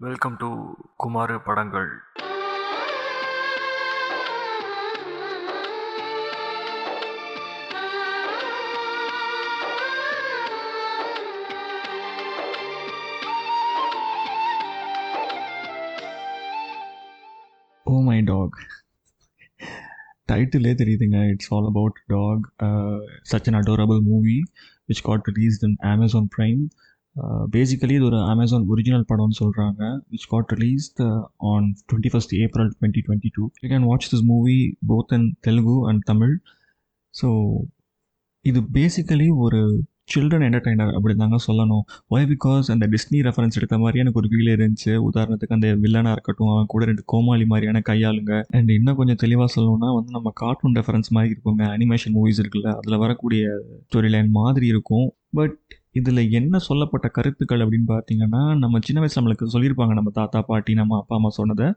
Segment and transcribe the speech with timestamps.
[0.00, 0.48] Welcome to
[0.96, 1.90] Kumar படங்கள்
[17.86, 18.58] ஓ my dog
[20.28, 22.44] டைட்டிலே தெரியுதுங்க it's all about dog
[23.22, 24.36] such an adorable movie
[24.88, 26.62] which got released in Amazon Prime
[27.17, 29.81] Uh, basically இது ஒரு Amazon original படம்னு சொல்கிறாங்க
[30.13, 31.01] which got released
[31.51, 35.77] on twenty first April twenty twenty two you can watch this movie both in Telugu
[35.89, 36.33] and Tamil
[37.13, 37.29] so
[38.45, 39.61] இது basically ஒரு
[40.13, 41.83] children entertainer அப்படி தாங்க சொல்லணும்.
[42.13, 44.93] Why because அந்த டிஸ்னி ரெஃபரன்ஸ் எடுத்த மாதிரி எனக்கு ஒரு ஃபீல் இருந்துச்சு.
[45.09, 48.33] உதாரணத்துக்கு அந்த வில்லனாக இருக்கட்டும் அவன் கூட ரெண்டு கோமாளி மாதிரியான கையாளுங்க.
[48.57, 51.65] அண்ட் இன்னும் கொஞ்சம் தெளிவாக சொல்லணும்னா வந்து நம்ம கார்ட்டூன் ரெஃபரன்ஸ் மாதிரி இருக்குங்க.
[51.77, 53.43] அனிமேஷன் மூவிஸ் இருக்குல்ல அதில் வரக்கூடிய
[53.87, 55.07] ஸ்டோரி லைன் மாதிரி இருக்கும்.
[55.33, 55.57] பட்
[55.97, 60.97] இதில் என்ன சொல்லப்பட்ட கருத்துக்கள் அப்படின்னு பார்த்தீங்கன்னா நம்ம சின்ன வயசில் நம்மளுக்கு சொல்லியிருப்பாங்க நம்ம தாத்தா பாட்டி நம்ம
[61.01, 61.67] அப்பா அம்மா சொன்னதை.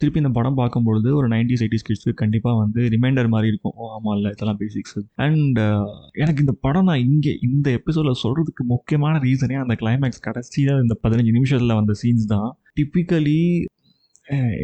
[0.00, 3.74] திருப்பி இந்த படம் பார்க்கும்பொழுது ஒரு நைன்டிஸ் எயிட்டிஸ் கிட்ஸுக்கு கண்டிப்பாக வந்து ரிமைண்டர் மாதிரி இருக்கும்.
[3.80, 5.88] ஓ ஆமாம் இல்லை இதெல்லாம் பேசிக்ஸ் அண்ட் uh,
[6.22, 11.34] எனக்கு இந்த படம் நான் இங்கே இந்த எபிசோடில் சொல்கிறதுக்கு முக்கியமான ரீசனே அந்த கிளைமேக்ஸ் கடைசியாக இந்த பதினஞ்சு
[11.38, 12.48] நிமிஷத்தில் வந்த சீன்ஸ் தான்.
[12.78, 13.40] டிப்பிக்கலி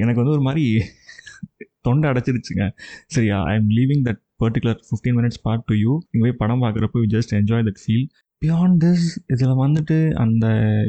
[0.02, 0.64] எனக்கு வந்து ஒரு மாதிரி
[1.86, 2.64] தொண்டை அடைச்சிருச்சுங்க.
[3.16, 7.00] சரியா I am leaving that particular fifteen minutes part to you நீங்கள் போய் படம் பார்க்குறப்போ
[7.02, 8.06] you just enjoy that feel
[8.42, 10.46] beyond this இதில் வந்துட்டு அந்த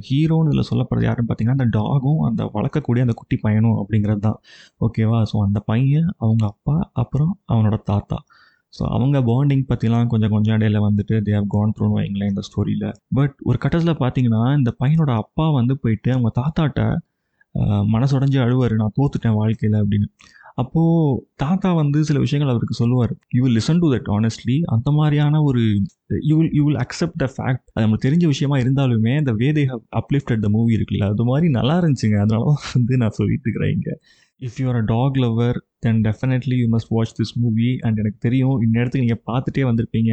[0.08, 4.40] ஹீரோன்னு இதில் சொல்லப்படுறது யாருன்னு பார்த்தீங்கன்னா அந்த டாகும் அந்த வளர்க்கக்கூடிய அந்த குட்டி பையனும் அப்படிங்கிறது தான்
[4.86, 8.18] ஓகேவா ஸோ அந்த பையன் அவங்க அப்பா அப்புறம் அவனோட தாத்தா.
[8.74, 12.88] ஸோ அவங்க பாண்டிங் பற்றிலாம் கொஞ்சம் கொஞ்சம் இடையில வந்துட்டு தே ஹவ் கான் த்ரோன்னு வைங்களேன் இந்த ஸ்டோரியில்
[13.14, 16.82] பட் ஒரு கட்டத்தில் பார்த்தீங்கன்னா இந்த பையனோட அப்பா வந்து போயிட்டு அவங்க தாத்தாட்ட
[17.96, 20.08] மனசுடைஞ்சு அழுவார் நான் தோத்துட்டேன் வாழ்க்கையில் அப்படின்னு.
[20.56, 23.14] அப்போது தாத்தா வந்து சில விஷயங்கள் அவருக்கு சொல்லுவார்.
[23.38, 25.64] You listen to that honestly அந்த மாதிரியான ஒரு
[26.10, 29.66] you will you will accept the fact அது நம்மளுக்கு தெரிஞ்ச விஷயமா இருந்தாலுமே இந்த way they
[29.66, 32.20] have uplifted the movie இருக்குல்ல அது மாதிரி நல்லா இருந்துச்சுங்க.
[32.26, 33.96] அதனால வந்து நான் சொல்லிட்டு இருக்கிறேன் இங்கே.
[34.42, 38.20] If you are a dog lover then definitely you must watch this movie and எனக்கு
[38.20, 40.12] தெரியும் இந்த இடத்துக்கு நீங்கள் பார்த்துட்டே வந்திருப்பீங்க.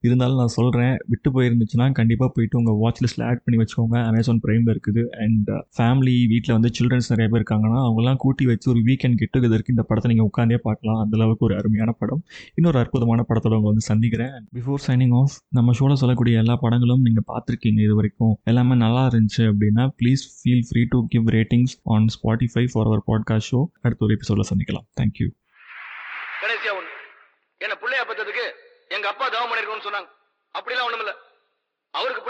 [0.00, 3.96] இருந்தாலும் நான் சொல்கிறேன் விட்டு போயிருந்துச்சுன்னா கண்டிப்பாக போயிட்டு உங்கள் வாட்ச் லிஸ்ட்டில் ஆட் பண்ணி வச்சுக்கோங்க.
[4.10, 5.02] அமேசான் ப்ரைமில் இருக்குது.
[5.24, 9.74] அண்ட் ஃபேமிலி வீட்டில் வந்து சில்ட்ரன்ஸ் நிறைய பேர் இருக்காங்கன்னா அவங்களாம் கூட்டி வச்சு ஒரு வீக்கெண்ட் கெட் டுகெதருக்கு
[9.76, 11.00] இந்த படத்தை நீங்கள் உட்காந்தே பார்க்கலாம்.
[11.04, 12.22] அந்தளவுக்கு ஒரு அருமையான படம்.
[12.54, 14.36] இன்னொரு அற்புதமான படத்தோட உங்களை வந்து சந்திக்கிறேன்.
[14.58, 18.40] பிஃபோர் சைனிங் ஆஃப் நம்ம ஷோவில் சொல்லக்கூடிய எல்லா படங்களும் நீங்கள் பார்த்துருக்கீங்க இது வரைக்கும்.
[18.44, 23.50] எல்லாமே நல்லா இருந்துச்சு அப்படின்னா please feel free to give ratings on Spotify for our podcast
[23.50, 24.86] show அடுத்த ஒரு எபிசோடில் சந்திக்கலாம்.
[25.00, 25.28] தேங்க்யூ
[26.42, 26.94] கடைசியா ஒன்று
[27.58, 28.44] என்ன பிள்ளையா பெற்றதுக்கு
[28.88, 30.08] எங்க அப்பா தவம் பண்ணிருக்கணும்னு சொன்னாங்க.
[30.58, 31.12] அப்படிலாம் ஒண்ணும் இல்ல
[31.90, 32.22] அவருக்கு